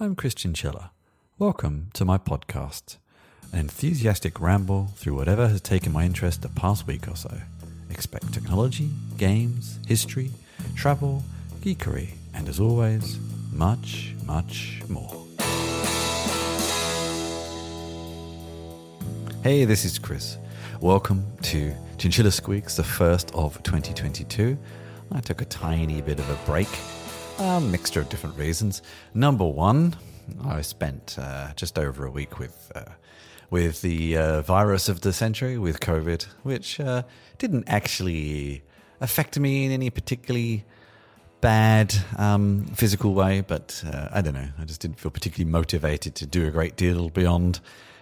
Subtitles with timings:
[0.00, 0.92] I'm Chris Chinchilla.
[1.40, 2.98] Welcome to my podcast,
[3.52, 7.36] an enthusiastic ramble through whatever has taken my interest the past week or so.
[7.90, 10.30] Expect technology, games, history,
[10.76, 11.24] travel,
[11.62, 13.18] geekery, and as always,
[13.52, 15.26] much, much more.
[19.42, 20.38] Hey, this is Chris.
[20.80, 24.56] Welcome to Chinchilla Squeaks, the first of 2022.
[25.10, 26.68] I took a tiny bit of a break
[27.38, 28.82] a mixture of different reasons.
[29.14, 29.96] Number one,
[30.44, 32.92] I spent uh, just over a week with uh,
[33.50, 37.02] with the uh, virus of the century, with COVID, which uh,
[37.38, 38.62] didn't actually
[39.00, 40.64] affect me in any particularly
[41.40, 44.48] bad um, physical way, but uh, I don't know.
[44.58, 47.60] I just didn't feel particularly motivated to do a great deal beyond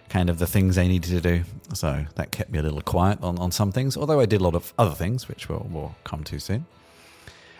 [0.09, 1.43] kind of the things I needed to do.
[1.73, 4.43] So that kept me a little quiet on, on some things, although I did a
[4.43, 6.65] lot of other things, which we'll, we'll come to soon.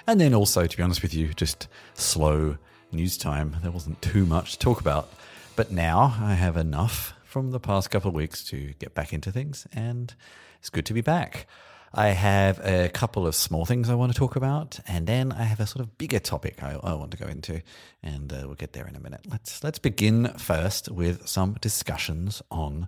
[0.07, 2.57] And then also, to be honest with you, just slow
[2.93, 3.57] news time.
[3.61, 5.09] There wasn't too much to talk about.
[5.57, 9.31] But now I have enough from the past couple of weeks to get back into
[9.31, 10.13] things, and
[10.59, 11.45] it's good to be back.
[11.93, 15.43] I have a couple of small things I want to talk about, and then I
[15.43, 17.61] have a sort of bigger topic I, I want to go into,
[18.01, 19.21] and uh, we'll get there in a minute.
[19.29, 22.87] Let's let's begin first with some discussions on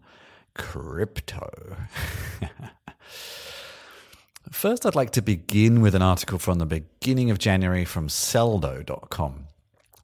[0.53, 1.77] crypto.
[4.52, 9.45] First, I'd like to begin with an article from the beginning of January from Seldo.com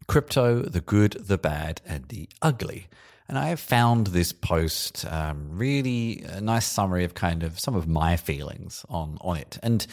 [0.07, 2.87] Crypto, the good, the bad, and the ugly.
[3.27, 7.75] And I have found this post um, really a nice summary of kind of some
[7.75, 9.57] of my feelings on, on it.
[9.63, 9.85] And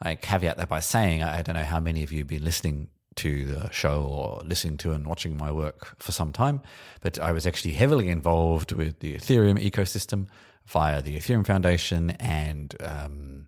[0.00, 2.88] I caveat that by saying I don't know how many of you have been listening
[3.16, 6.62] to the show or listening to and watching my work for some time,
[7.02, 10.28] but I was actually heavily involved with the Ethereum ecosystem
[10.66, 13.46] via the Ethereum Foundation and um,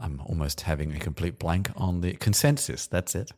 [0.00, 2.88] I'm almost having a complete blank on the ConsenSys.
[2.88, 3.32] That's it.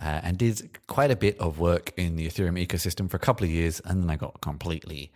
[0.00, 3.44] Uh, and did quite a bit of work in the Ethereum ecosystem for a couple
[3.44, 5.10] of years, and then I got completely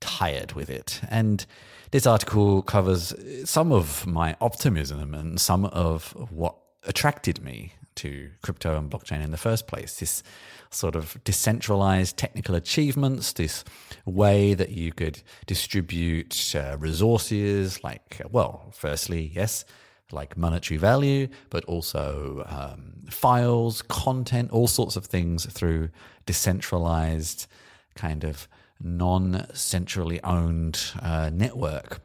[0.00, 1.00] tired with it.
[1.10, 1.44] And
[1.90, 8.76] this article covers some of my optimism and some of what attracted me to crypto
[8.76, 9.98] and blockchain in the first place.
[9.98, 10.22] This
[10.70, 13.64] sort of decentralized technical achievements, this
[14.04, 19.64] way that you could distribute uh, resources, like, well, firstly, yes,
[20.12, 25.90] like monetary value, but also um, files, content, all sorts of things through
[26.26, 27.46] decentralized,
[27.94, 28.48] kind of
[28.80, 32.00] non centrally owned uh, network.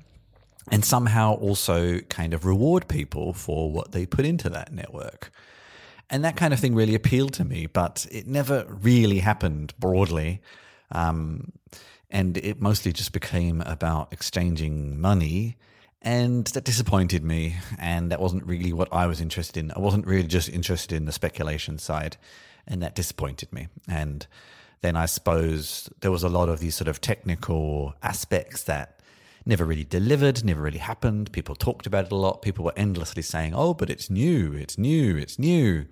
[0.71, 5.31] And somehow also kind of reward people for what they put into that network.
[6.11, 10.41] And that kind of thing really appealed to me, but it never really happened broadly.
[10.91, 11.53] Um,
[12.09, 15.57] and it mostly just became about exchanging money
[16.01, 17.57] and that disappointed me.
[17.77, 19.71] And that wasn't really what I was interested in.
[19.71, 22.17] I wasn't really just interested in the speculation side,
[22.67, 23.67] and that disappointed me.
[23.87, 24.25] And
[24.81, 28.99] then I suppose there was a lot of these sort of technical aspects that
[29.45, 31.31] never really delivered, never really happened.
[31.31, 32.41] People talked about it a lot.
[32.41, 35.85] People were endlessly saying, oh, but it's new, it's new, it's new.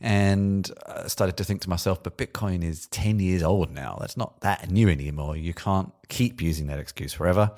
[0.00, 3.98] And I started to think to myself, but Bitcoin is 10 years old now.
[4.00, 5.36] That's not that new anymore.
[5.36, 7.50] You can't keep using that excuse forever.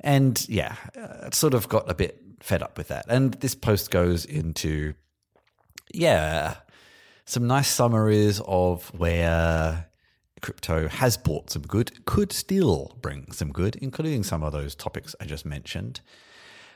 [0.00, 3.06] And yeah, uh, sort of got a bit fed up with that.
[3.08, 4.94] And this post goes into,
[5.92, 6.56] yeah,
[7.24, 9.86] some nice summaries of where
[10.42, 15.16] crypto has brought some good, could still bring some good, including some of those topics
[15.20, 16.00] I just mentioned.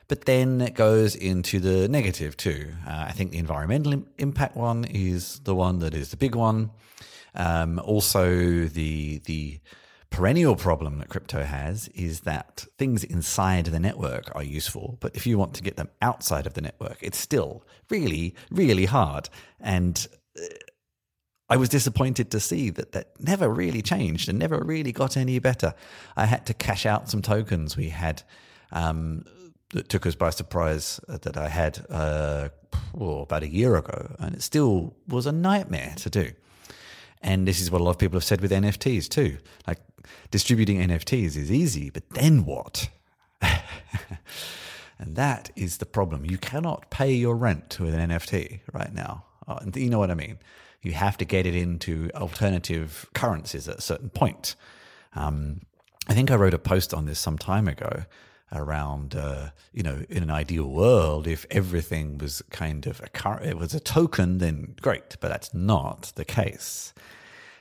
[0.08, 2.72] But then it goes into the negative too.
[2.86, 6.70] Uh, I think the environmental impact one is the one that is the big one.
[7.34, 9.60] Um, also, the the
[10.10, 15.26] perennial problem that crypto has is that things inside the network are useful, but if
[15.26, 19.28] you want to get them outside of the network, it's still really, really hard.
[19.60, 20.46] And uh,
[21.50, 25.38] I was disappointed to see that that never really changed and never really got any
[25.38, 25.74] better.
[26.16, 28.22] I had to cash out some tokens we had
[28.70, 29.24] um,
[29.70, 32.48] that took us by surprise uh, that I had uh,
[32.98, 36.32] oh, about a year ago, and it still was a nightmare to do.
[37.22, 39.38] And this is what a lot of people have said with NFTs too.
[39.66, 39.78] Like
[40.30, 42.88] distributing NFTs is easy, but then what?
[43.42, 46.24] and that is the problem.
[46.24, 49.24] You cannot pay your rent with an NFT right now.
[49.46, 50.38] Uh, you know what I mean?
[50.82, 54.54] You have to get it into alternative currencies at a certain point.
[55.14, 55.62] Um,
[56.08, 58.04] I think I wrote a post on this some time ago
[58.52, 63.42] around, uh, you know, in an ideal world, if everything was kind of a car-
[63.42, 66.92] it was a token, then great, but that's not the case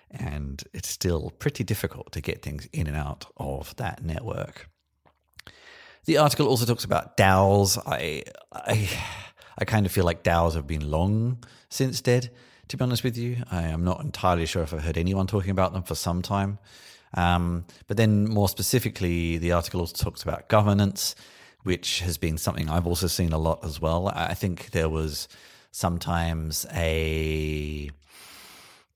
[0.09, 4.69] and it's still pretty difficult to get things in and out of that network.
[6.05, 7.77] The article also talks about DAOs.
[7.85, 8.23] I,
[8.53, 8.89] I,
[9.57, 12.31] I kind of feel like DAOs have been long since dead.
[12.69, 13.43] to be honest with you.
[13.51, 16.59] I am not entirely sure if I've heard anyone talking about them for some time.
[17.17, 21.15] Um, but then, more specifically, the article also talks about governance,
[21.63, 24.09] which has been something I've also seen a lot as well.
[24.09, 25.27] I think there was
[25.71, 27.89] sometimes a,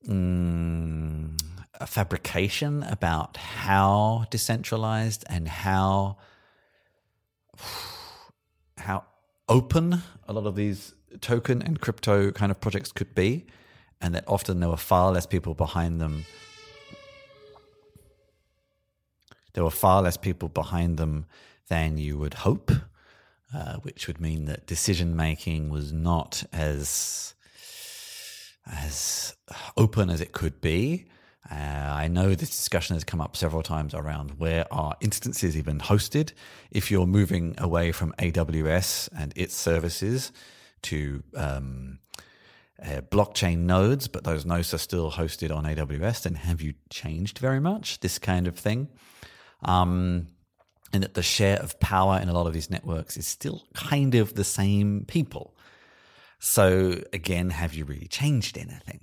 [0.08, 1.42] mm,
[1.80, 6.18] a fabrication about how decentralized and how
[8.78, 9.04] how
[9.50, 13.48] open a lot of these token and crypto kind of projects could be,
[14.00, 16.24] and that often there were far less people behind them.
[19.54, 21.26] There were far less people behind them
[21.68, 22.72] than you would hope,
[23.54, 27.34] uh, which would mean that decision making was not as
[28.68, 29.36] as
[29.76, 31.06] open as it could be.
[31.50, 35.80] Uh, I know this discussion has come up several times around where are instances even
[35.80, 36.34] hosted.
[36.70, 40.32] If you're moving away from AWS and its services
[40.84, 42.00] to um,
[42.82, 47.40] uh, blockchain nodes, but those nodes are still hosted on AWS, then have you changed
[47.40, 48.00] very much?
[48.00, 48.88] This kind of thing.
[49.64, 50.28] Um,
[50.94, 54.14] and that the share of power in a lot of these networks is still kind
[54.16, 55.56] of the same people.
[56.40, 59.00] So again, have you really changed anything?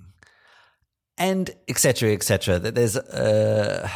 [1.19, 3.87] and etc etc That there's uh,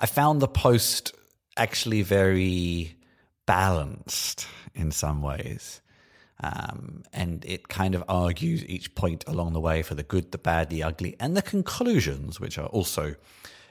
[0.00, 1.14] i found the post
[1.56, 2.96] actually very
[3.46, 5.80] balanced in some ways
[6.44, 10.38] um, and it kind of argues each point along the way for the good the
[10.38, 13.14] bad the ugly and the conclusions which are also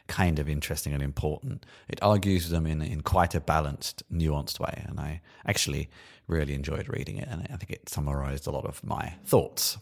[0.07, 1.65] kind of interesting and important.
[1.87, 5.89] It argues them in, in quite a balanced nuanced way and i actually
[6.27, 9.77] really enjoyed reading it and i think it summarized a lot of my thoughts.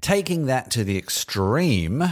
[0.00, 2.04] Taking that to the extreme,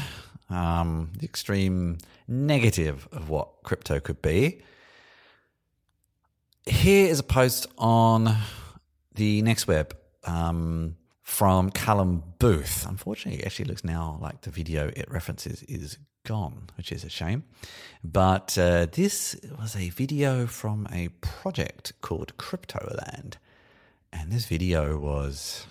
[0.48, 4.62] um, the extreme negative of what crypto could be,
[6.66, 8.34] here is a post on
[9.14, 12.86] the next web um, from Callum Booth.
[12.86, 17.08] Unfortunately, it actually looks now like the video it references is gone, which is a
[17.08, 17.44] shame.
[18.04, 23.34] But uh, this was a video from a project called Cryptoland.
[24.12, 25.66] And this video was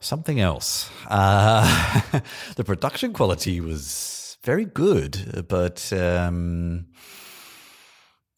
[0.00, 0.90] something else.
[1.08, 2.00] Uh,
[2.56, 6.86] the production quality was very good, but um,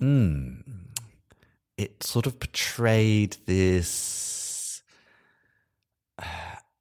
[0.02, 0.62] mm,
[1.78, 4.33] it sort of portrayed this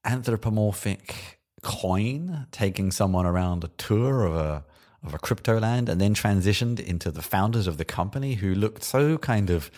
[0.05, 4.65] anthropomorphic coin taking someone around a tour of a
[5.01, 8.83] of a crypto land and then transitioned into the founders of the company who looked
[8.83, 9.69] so kind of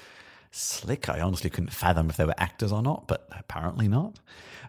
[0.51, 1.09] slick.
[1.09, 4.19] I honestly couldn't fathom if they were actors or not, but apparently not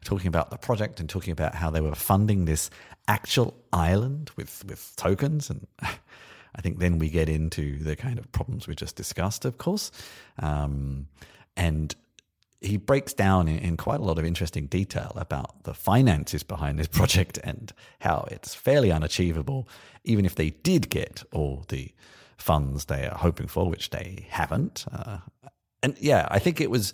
[0.05, 2.71] talking about the project and talking about how they were funding this
[3.09, 5.51] actual island with, with tokens.
[5.51, 9.59] And I think then we get into the kind of problems we just discussed, of
[9.59, 9.91] course.
[10.39, 11.09] Um,
[11.57, 11.95] and
[12.67, 16.79] he breaks down in, in, quite a lot of interesting detail about the finances behind
[16.79, 19.69] this project and how it's fairly unachievable,
[20.05, 21.93] even if they did get all the
[22.37, 24.85] funds they are hoping for, which they haven't.
[24.93, 25.19] Uh,
[25.83, 26.93] and yeah, I think it was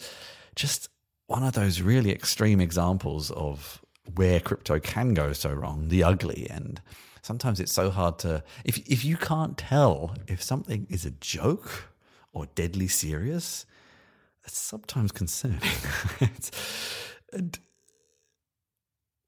[0.54, 0.88] just
[1.26, 3.80] one of those really extreme examples of
[4.14, 6.46] where crypto can go so wrong, the ugly.
[6.50, 6.80] And
[7.22, 11.88] sometimes it's so hard to, if, if you can't tell if something is a joke
[12.32, 13.66] or deadly serious,
[14.46, 15.60] sometimes concerning.
[16.20, 16.50] it's,
[17.32, 17.58] and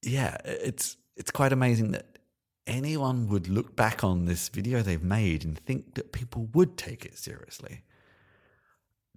[0.02, 2.18] yeah, it's, it's quite amazing that
[2.66, 7.04] anyone would look back on this video they've made and think that people would take
[7.04, 7.82] it seriously.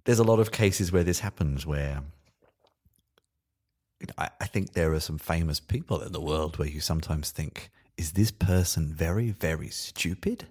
[0.04, 2.02] There's a lot of cases where this happens where
[4.16, 7.70] I, I think there are some famous people in the world where you sometimes think,
[7.96, 10.46] is this person very, very stupid?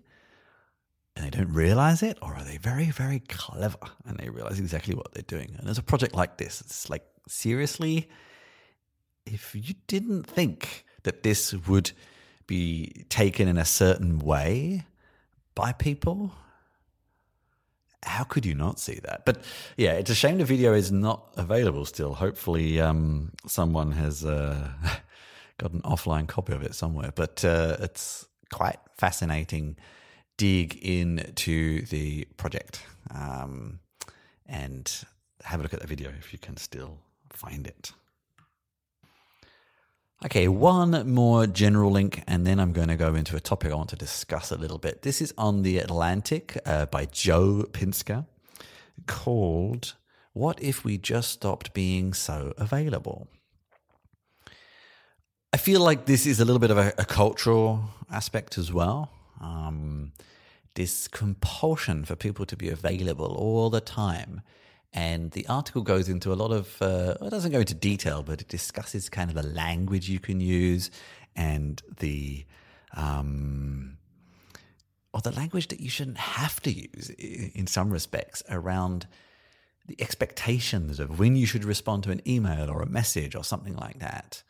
[1.18, 4.94] And they don't realize it, or are they very, very clever and they realize exactly
[4.94, 5.56] what they're doing?
[5.58, 8.08] And there's a project like this, it's like, seriously,
[9.26, 11.92] if you didn't think that this would
[12.46, 14.86] be taken in a certain way
[15.56, 16.32] by people,
[18.04, 19.26] how could you not see that?
[19.26, 19.44] But
[19.76, 22.14] yeah, it's a shame the video is not available still.
[22.14, 24.70] Hopefully, um, someone has uh,
[25.58, 27.12] got an offline copy of it somewhere.
[27.14, 29.78] But uh, it's quite fascinating
[30.38, 32.82] dig into the project
[33.13, 33.79] um,
[34.46, 35.03] and
[35.44, 37.91] have a look at the video if you can still find it.
[40.25, 43.75] Okay, one more general link, and then I'm going to go into a topic I
[43.75, 45.03] want to discuss a little bit.
[45.03, 48.25] This is on The Atlantic uh, by Joe Pinsker
[49.06, 49.94] called
[50.34, 53.27] What If We Just Stopped Being So Available?
[55.53, 59.12] I feel like this is a little bit of a, a cultural aspect as well.
[59.41, 60.12] Um,
[60.75, 64.41] this compulsion for people to be available all the time
[64.94, 68.41] And the article goes into a lot of, uh, it doesn't go into detail, but
[68.41, 70.89] it discusses kind of the language you can use
[71.36, 72.46] and the,
[72.94, 73.98] um,
[75.13, 79.08] or the language that you shouldn't have to use in some respects around
[79.88, 83.75] the expectations of when you should respond to an email or a message or something
[83.75, 84.44] like that.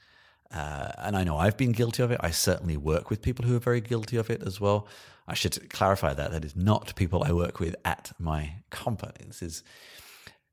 [0.51, 2.19] Uh, and I know I've been guilty of it.
[2.21, 4.87] I certainly work with people who are very guilty of it as well.
[5.27, 9.25] I should clarify that that is not people I work with at my company.
[9.27, 9.63] This is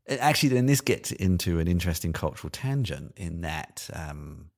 [0.08, 4.50] actually then this gets into an interesting cultural tangent in that um,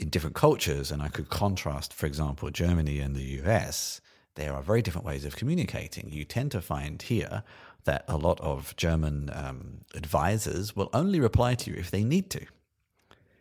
[0.00, 4.00] in different cultures, and I could contrast, for example, Germany and the US.
[4.34, 6.08] There are very different ways of communicating.
[6.10, 7.42] You tend to find here
[7.84, 12.30] that a lot of German um, advisors will only reply to you if they need
[12.30, 12.46] to.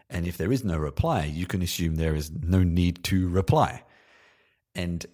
[0.09, 3.83] And if there is no reply, you can assume there is no need to reply.
[4.73, 5.05] And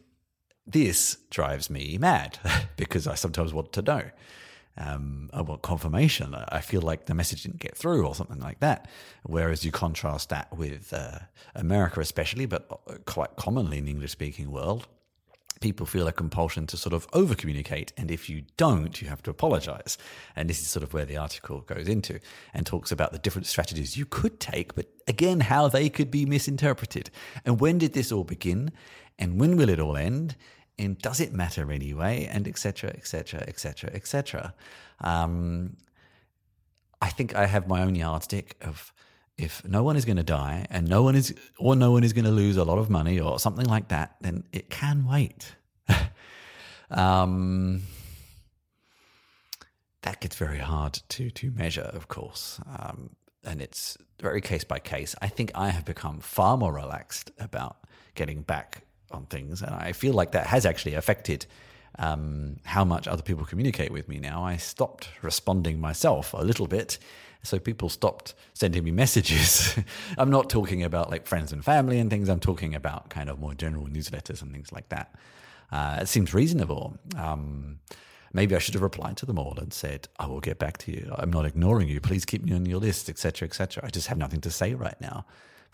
[0.66, 2.40] this drives me mad
[2.78, 4.04] because I sometimes want to know.
[4.78, 6.36] Um, I want confirmation.
[6.36, 8.90] I feel like the message didn't get through or something like that.
[9.24, 11.20] Whereas you contrast that with uh,
[11.54, 12.68] America, especially, but
[13.06, 14.88] quite commonly in the English speaking world,
[15.62, 17.94] people feel a compulsion to sort of over communicate.
[17.98, 19.98] And if you don't, you have to apologize.
[20.36, 22.20] And this is sort of where the article goes into
[22.54, 26.26] and talks about the different strategies you could take, but again, how they could be
[26.26, 27.10] misinterpreted.
[27.46, 28.72] And when did this all begin?
[29.18, 30.36] And when will it all end?
[30.78, 32.28] And does it matter anyway?
[32.30, 32.90] And etc.
[32.90, 33.42] etc.
[33.48, 33.92] etc.
[33.94, 34.54] etc.
[37.02, 38.92] I think I have my own yardstick of
[39.38, 42.14] if no one is going to die and no one is or no one is
[42.14, 45.56] going to lose a lot of money or something like that then it can wait.
[46.92, 47.82] Um,
[50.04, 52.60] that gets very hard to to measure of course.
[52.68, 55.16] Um, and it's very case by case.
[55.20, 57.78] I think i have become far more relaxed about
[58.14, 61.48] getting back on things and i feel like that has actually affected
[62.00, 64.44] um, how much other people communicate with me now.
[64.44, 66.98] I stopped responding myself a little bit
[67.46, 69.78] so people stopped sending me messages.
[70.18, 72.30] I'm not talking about like friends and family and things.
[72.30, 75.16] I'm talking about kind of more general newsletters and things like that.
[75.72, 76.98] Uh, it seems reasonable.
[77.18, 77.80] Um,
[78.34, 80.92] maybe I should have replied to them all and said, "I will get back to
[80.92, 81.14] you.
[81.18, 82.00] I'm not ignoring you.
[82.00, 85.00] Please keep me on your list, etc., etc." I just have nothing to say right
[85.02, 85.26] now.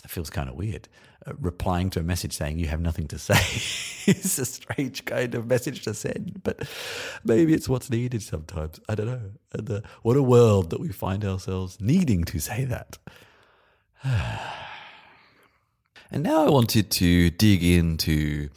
[0.01, 0.89] That feels kind of weird.
[1.25, 3.35] Uh, replying to a message saying you have nothing to say
[4.11, 6.67] is a strange kind of message to send, but
[7.23, 8.79] maybe it's what's needed sometimes.
[8.89, 9.31] I don't know.
[9.53, 12.97] And uh, what a world that we find ourselves needing to say that.
[14.03, 14.41] and
[16.23, 18.49] now I wanted to dig into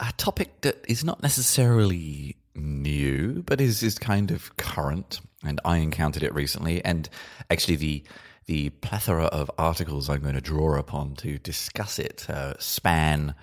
[0.00, 5.20] a topic that is not necessarily new, but is, is kind of current.
[5.44, 6.84] And I encountered it recently.
[6.84, 7.08] And
[7.48, 8.02] actually, the
[8.50, 13.36] the plethora of articles I'm going to draw upon to discuss it uh, span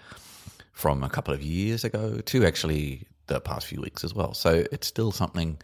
[0.73, 4.33] from a couple of years ago to actually the past few weeks as well.
[4.33, 5.59] So it's still something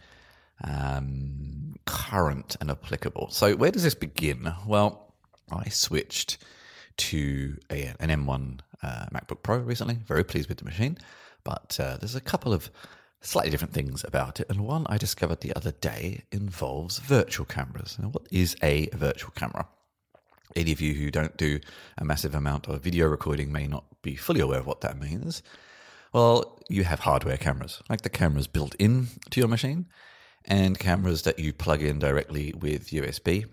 [0.64, 3.28] um, current and applicable.
[3.32, 4.50] So where does this begin?
[4.66, 5.12] Well,
[5.52, 6.38] I switched
[6.96, 9.98] to a, an M1 uh, MacBook Pro recently.
[10.06, 10.96] Very pleased with the machine,
[11.44, 12.70] but uh, there's a couple of
[13.24, 14.48] slightly different things about it.
[14.48, 17.98] And one I discovered the other day involves virtual cameras.
[17.98, 19.66] Now, what is a virtual camera?
[20.54, 21.58] Any of you who don't do
[21.98, 25.42] a massive amount of video recording may not be fully aware of what that means.
[26.12, 29.86] Well, you have hardware cameras, like the cameras built in to your machine,
[30.44, 33.46] and cameras that you plug in directly with USB.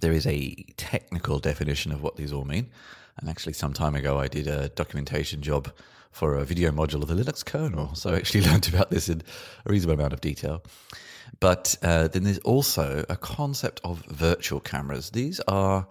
[0.00, 2.70] There is a technical definition of what these all mean.
[3.18, 5.70] And actually, some time ago, I did a documentation job
[6.14, 7.94] for a video module of the Linux kernel.
[7.94, 9.22] So I actually learned about this in
[9.66, 10.62] a reasonable amount of detail.
[11.40, 15.10] But uh, then there's also a concept of virtual cameras.
[15.10, 15.88] These are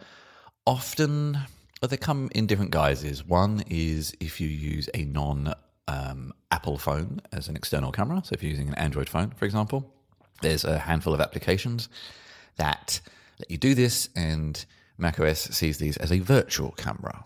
[0.66, 1.34] often,
[1.82, 3.26] well, they come in different guises.
[3.26, 5.54] One is if you use a non
[5.90, 8.22] um, Apple phone as an external camera.
[8.24, 9.94] So if you're using an Android phone, for example,
[10.42, 11.90] there's a handful of applications
[12.56, 13.02] that
[13.40, 14.64] let you do this, and
[14.98, 17.26] macOS sees these as a virtual camera.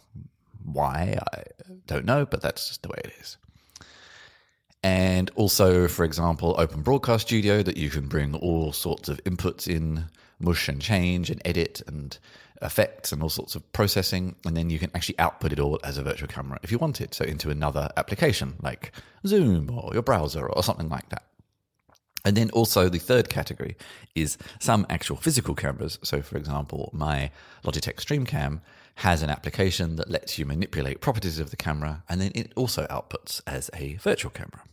[0.68, 1.18] Why?
[1.34, 1.44] I
[1.86, 3.38] don't know, but that's just the way it is.
[4.84, 9.68] And also, for example, Open Broadcast Studio that you can bring all sorts of inputs
[9.68, 10.06] in,
[10.40, 12.18] mush and change and edit and
[12.62, 14.36] effects and all sorts of processing.
[14.46, 17.00] And then you can actually output it all as a virtual camera if you want
[17.00, 17.14] it.
[17.14, 18.92] So into another application like
[19.26, 21.27] Zoom or your browser or something like that.
[22.26, 23.78] And then also the third category
[24.16, 26.00] is some actual physical cameras.
[26.04, 27.32] So, for example, my
[27.64, 28.62] Logitech StreamCam
[28.96, 32.88] has an application that lets you manipulate properties of the camera, and then it also
[32.88, 34.64] outputs as a virtual camera.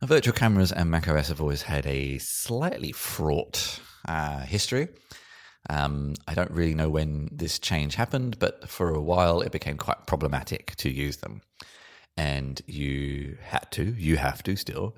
[0.00, 4.88] Now, virtual cameras and macOS have always had a slightly fraught uh, history.
[5.70, 9.76] Um, I don't really know when this change happened, but for a while it became
[9.76, 11.42] quite problematic to use them.
[12.16, 14.96] And you had to, you have to still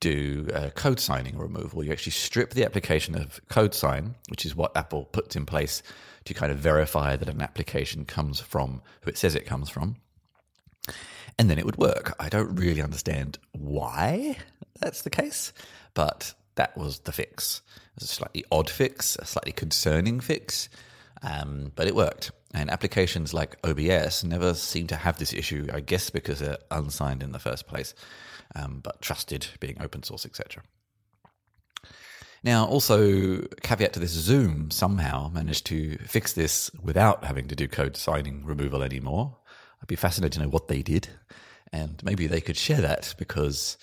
[0.00, 1.84] do code signing removal.
[1.84, 5.82] You actually strip the application of code sign, which is what Apple puts in place
[6.24, 9.96] to kind of verify that an application comes from who it says it comes from.
[11.38, 12.14] And then it would work.
[12.18, 14.36] I don't really understand why
[14.80, 15.52] that's the case,
[15.94, 17.62] but that was the fix.
[17.96, 20.68] It was a slightly odd fix, a slightly concerning fix,
[21.22, 22.32] um, but it worked.
[22.52, 27.22] And applications like OBS never seem to have this issue, I guess because they're unsigned
[27.22, 27.94] in the first place,
[28.54, 30.62] um, but trusted, being open source, etc.
[32.42, 37.68] Now, also, caveat to this Zoom somehow managed to fix this without having to do
[37.68, 39.36] code signing removal anymore.
[39.82, 41.08] I'd be fascinated to know what they did,
[41.72, 43.76] and maybe they could share that because,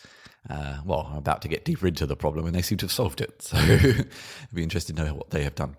[0.49, 2.91] uh, well, I'm about to get deeper into the problem and they seem to have
[2.91, 3.41] solved it.
[3.43, 4.05] So I'd
[4.53, 5.77] be interested to know what they have done.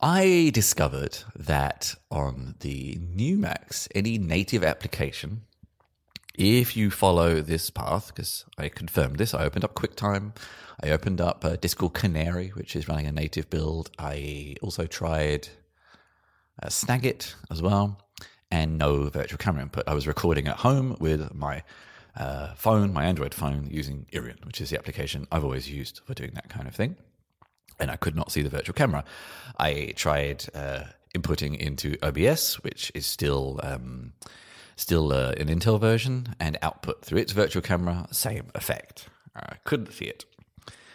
[0.00, 5.42] I discovered that on the new Macs, any native application,
[6.36, 10.36] if you follow this path, because I confirmed this, I opened up QuickTime,
[10.82, 13.90] I opened up a Discord Canary, which is running a native build.
[13.98, 15.48] I also tried
[16.62, 18.00] uh, Snagit as well,
[18.50, 19.84] and no virtual camera input.
[19.86, 21.62] I was recording at home with my
[22.16, 26.14] uh, phone, my Android phone, using Iriun, which is the application I've always used for
[26.14, 26.96] doing that kind of thing
[27.78, 29.04] and I could not see the virtual camera.
[29.58, 34.12] I tried uh, inputting into OBS, which is still um,
[34.76, 39.08] still uh, an Intel version, and output through its virtual camera, same effect.
[39.34, 40.24] I couldn't see it.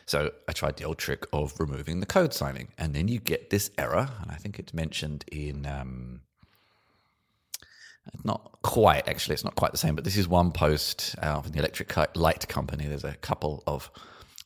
[0.05, 3.49] So I tried the old trick of removing the code signing, and then you get
[3.49, 5.65] this error, and I think it's mentioned in.
[5.65, 6.21] Um,
[8.23, 11.51] not quite, actually, it's not quite the same, but this is one post uh, from
[11.51, 12.87] the Eclectic Light Company.
[12.87, 13.91] There's a couple of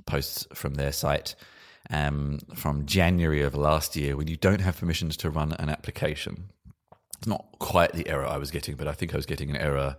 [0.05, 1.35] posts from their site
[1.89, 6.49] um, from January of last year when you don't have permissions to run an application.
[7.27, 9.98] Not quite the error I was getting, but I think I was getting an error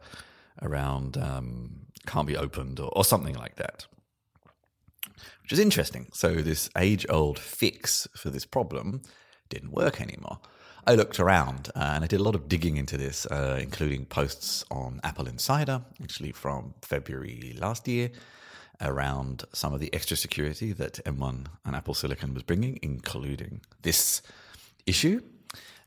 [0.62, 3.86] around um, can't be opened or, or something like that,
[5.42, 6.06] which is interesting.
[6.12, 9.02] So, this age old fix for this problem
[9.48, 10.38] didn't work anymore.
[10.88, 14.04] I looked around uh, and I did a lot of digging into this, uh, including
[14.04, 18.10] posts on Apple Insider, actually from February last year,
[18.80, 24.22] around some of the extra security that M1 and Apple Silicon was bringing, including this
[24.86, 25.22] issue.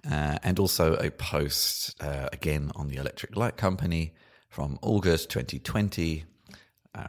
[0.09, 4.13] Uh, and also a post uh, again on the Eclectic Light Company
[4.49, 6.23] from August 2020.
[6.95, 7.07] Uh,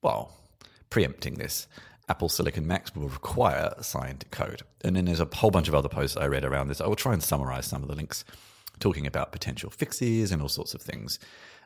[0.00, 0.32] well,
[0.90, 1.66] preempting this,
[2.08, 4.62] Apple Silicon Macs will require signed code.
[4.82, 6.80] And then there's a whole bunch of other posts I read around this.
[6.80, 8.24] I will try and summarize some of the links
[8.78, 11.18] talking about potential fixes and all sorts of things,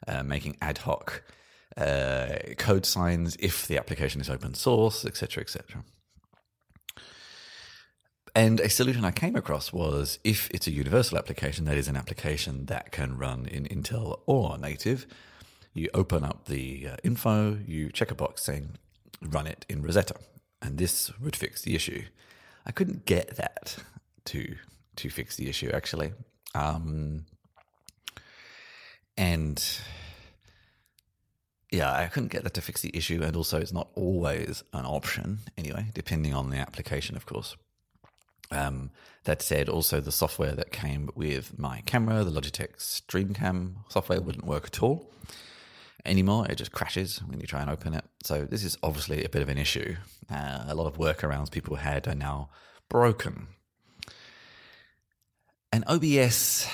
[0.06, 1.22] uh, making ad hoc
[1.76, 5.84] uh, code signs if the application is open source, etc., etc.
[8.34, 11.96] And a solution I came across was if it's a universal application, that is an
[11.96, 15.06] application that can run in Intel or native,
[15.74, 18.76] you open up the uh, info, you check a box saying
[19.22, 20.16] run it in Rosetta,
[20.60, 22.02] and this would fix the issue.
[22.66, 23.76] I couldn't get that
[24.26, 24.56] to
[24.96, 26.12] to fix the issue actually,
[26.54, 27.24] um,
[29.16, 29.64] and
[31.70, 34.84] yeah, I couldn't get that to fix the issue, and also it's not always an
[34.84, 37.56] option anyway, depending on the application, of course.
[38.50, 38.90] Um,
[39.24, 44.46] that said, also the software that came with my camera, the Logitech StreamCam software, wouldn't
[44.46, 45.12] work at all
[46.06, 46.46] anymore.
[46.48, 48.04] It just crashes when you try and open it.
[48.22, 49.96] So this is obviously a bit of an issue.
[50.30, 52.48] Uh, a lot of workarounds people had are now
[52.88, 53.48] broken.
[55.72, 56.66] And OBS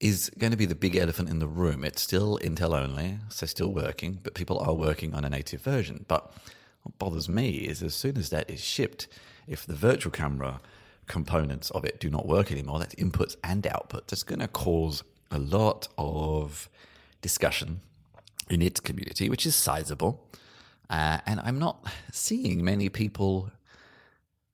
[0.00, 1.84] is going to be the big elephant in the room.
[1.84, 6.04] It's still Intel only, so still working, but people are working on a native version.
[6.08, 6.30] But
[6.82, 9.06] what bothers me is as soon as that is shipped,
[9.46, 10.60] if the virtual camera
[11.06, 15.02] components of it do not work anymore, that's inputs and outputs, that's going to cause
[15.30, 16.68] a lot of
[17.20, 17.80] discussion
[18.50, 20.26] in its community, which is sizable.
[20.90, 23.50] Uh, and I'm not seeing many people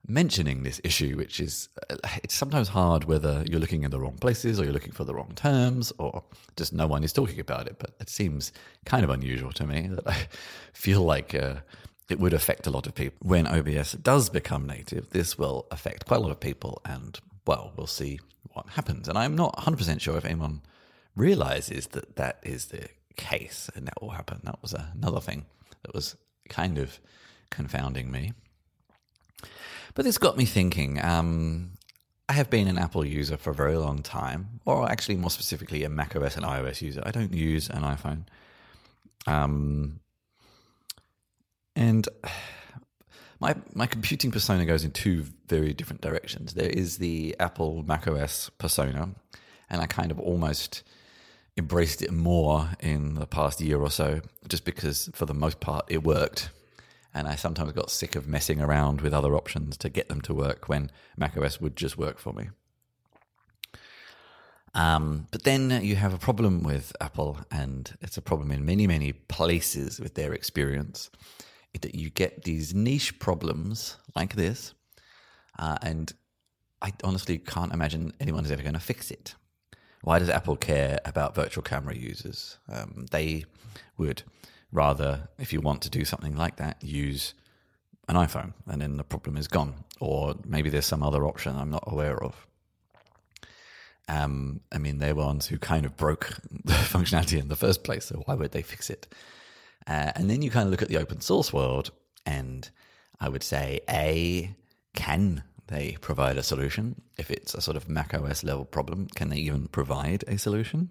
[0.07, 4.17] mentioning this issue, which is uh, it's sometimes hard whether you're looking in the wrong
[4.17, 6.23] places or you're looking for the wrong terms or
[6.55, 7.75] just no one is talking about it.
[7.77, 8.51] But it seems
[8.85, 10.27] kind of unusual to me that I
[10.73, 11.55] feel like uh,
[12.09, 13.17] it would affect a lot of people.
[13.21, 17.71] When OBS does become native, this will affect quite a lot of people, and well,
[17.75, 18.19] we'll see
[18.53, 19.07] what happens.
[19.07, 20.61] And I'm not 100% sure if anyone
[21.15, 24.41] realizes that that is the case and that will happen.
[24.43, 25.45] That was another thing
[25.83, 26.15] that was
[26.49, 26.99] kind of
[27.49, 28.33] confounding me.
[29.93, 31.03] But this got me thinking.
[31.03, 31.71] Um,
[32.27, 35.83] I have been an Apple user for a very long time, or actually, more specifically,
[35.83, 37.01] a Mac OS and iOS user.
[37.05, 38.25] I don't use an iPhone.
[39.25, 39.99] Um,
[41.79, 42.07] and
[43.39, 46.53] my my computing persona goes in two very different directions.
[46.53, 49.15] There is the Apple macOS persona,
[49.69, 50.83] and I kind of almost
[51.57, 55.85] embraced it more in the past year or so, just because for the most part
[55.89, 56.51] it worked.
[57.11, 60.33] And I sometimes got sick of messing around with other options to get them to
[60.33, 62.49] work when macOS would just work for me.
[64.75, 68.85] Um, but then you have a problem with Apple, and it's a problem in many,
[68.85, 71.09] many places with their experience,
[71.81, 74.73] that you get these niche problems like this,
[75.57, 76.11] uh, and
[76.81, 79.35] I honestly can't imagine anyone is ever going to fix it.
[80.01, 82.57] Why does Apple care about virtual camera users?
[82.71, 83.45] Um, they
[83.97, 84.23] would
[84.71, 87.33] rather, if you want to do something like that, use
[88.07, 89.73] an iPhone, and then the problem is gone.
[89.99, 92.47] Or maybe there's some other option I'm not aware of.
[94.07, 96.29] Um, I mean, they're ones who kind of broke
[96.65, 99.07] the functionality in the first place, so why would they fix it?
[99.89, 101.91] Uh, and then you kind of look at the open source world,
[102.25, 102.69] and
[103.19, 104.55] I would say, A,
[104.93, 107.01] can they provide a solution?
[107.17, 110.89] If it's a sort of Mac OS level problem, can they even provide a solution?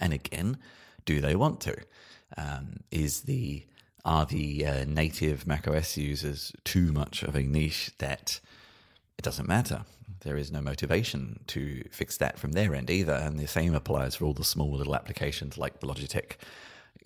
[0.00, 0.58] And again,
[1.04, 1.76] do they want to?
[2.36, 3.64] Um, is the
[4.04, 8.40] are the uh, native macOS users too much of a niche that
[9.18, 9.84] it doesn't matter?
[10.20, 13.12] there is no motivation to fix that from their end either.
[13.12, 16.32] And the same applies for all the small little applications like Logitech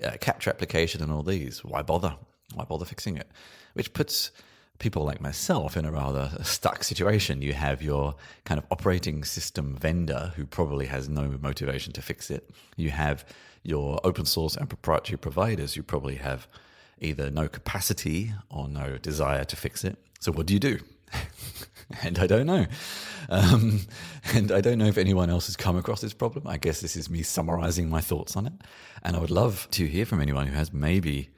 [0.04, 1.64] uh, capture application and all these.
[1.64, 2.16] Why bother?
[2.54, 3.28] Why bother fixing it?
[3.74, 4.30] Which puts
[4.78, 7.40] people like myself in a rather stuck situation.
[7.40, 12.30] You have your kind of operating system vendor who probably has no motivation to fix
[12.30, 12.50] it.
[12.76, 13.24] You have
[13.62, 16.48] your open source and proprietary providers who probably have
[16.98, 19.96] either no capacity or no desire to fix it.
[20.20, 20.78] So, what do you do?
[22.02, 22.66] and I don't know.
[23.28, 23.80] Um,
[24.34, 26.46] and I don't know if anyone else has come across this problem.
[26.46, 28.52] I guess this is me summarizing my thoughts on it.
[29.02, 31.30] And I would love to hear from anyone who has maybe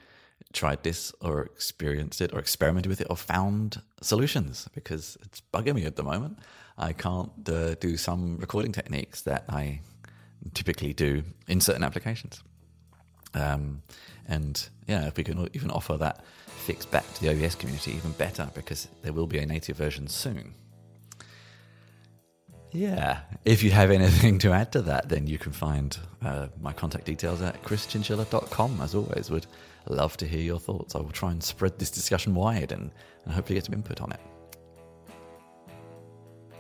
[0.52, 5.74] tried this or experienced it or experimented with it or found solutions because it's bugging
[5.74, 6.38] me at the moment.
[6.78, 9.80] I can't uh, do some recording techniques that I
[10.54, 12.42] typically do in certain applications.
[13.34, 13.82] Um,
[14.26, 18.12] and yeah, if we can even offer that fix back to the OBS community, even
[18.12, 20.54] better because there will be a native version soon.
[22.72, 26.72] Yeah, if you have anything to add to that, then you can find uh, my
[26.72, 28.80] contact details at chrischinchilla.com.
[28.80, 29.46] As always, would
[29.86, 30.96] love to hear your thoughts.
[30.96, 32.90] I will try and spread this discussion wide and,
[33.24, 34.20] and hopefully get some input on it.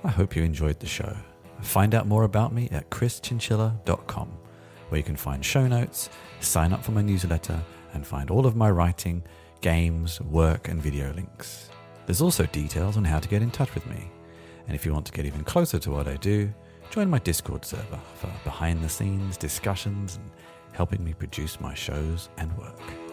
[0.04, 1.16] I hope you enjoyed the show.
[1.62, 4.30] Find out more about me at chrischinchilla.com,
[4.94, 7.60] where you can find show notes, sign up for my newsletter,
[7.94, 9.24] and find all of my writing
[9.60, 11.68] games, work, and video links.
[12.06, 14.08] There's also details on how to get in touch with me.
[14.68, 16.48] And if you want to get even closer to what I do,
[16.90, 20.30] join my Discord server for behind the scenes discussions and
[20.70, 23.03] helping me produce my shows and work.